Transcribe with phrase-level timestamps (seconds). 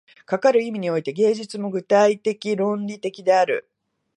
[0.25, 3.69] かかる意味において、芸術も具体的論理的である。